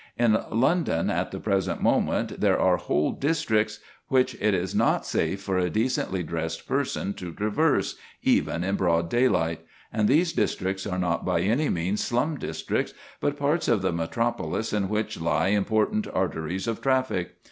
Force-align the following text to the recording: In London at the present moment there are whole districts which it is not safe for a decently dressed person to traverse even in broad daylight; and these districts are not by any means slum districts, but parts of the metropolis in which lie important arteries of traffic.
In 0.17 0.35
London 0.49 1.11
at 1.11 1.29
the 1.29 1.39
present 1.39 1.79
moment 1.79 2.39
there 2.41 2.59
are 2.59 2.77
whole 2.77 3.11
districts 3.11 3.77
which 4.07 4.33
it 4.41 4.55
is 4.55 4.73
not 4.73 5.05
safe 5.05 5.41
for 5.43 5.59
a 5.59 5.69
decently 5.69 6.23
dressed 6.23 6.67
person 6.67 7.13
to 7.13 7.31
traverse 7.31 7.97
even 8.23 8.63
in 8.63 8.77
broad 8.77 9.11
daylight; 9.11 9.63
and 9.93 10.07
these 10.07 10.33
districts 10.33 10.87
are 10.87 10.97
not 10.97 11.23
by 11.23 11.41
any 11.41 11.69
means 11.69 12.03
slum 12.03 12.39
districts, 12.39 12.95
but 13.19 13.37
parts 13.37 13.67
of 13.67 13.83
the 13.83 13.93
metropolis 13.93 14.73
in 14.73 14.89
which 14.89 15.21
lie 15.21 15.49
important 15.49 16.07
arteries 16.11 16.65
of 16.67 16.81
traffic. 16.81 17.35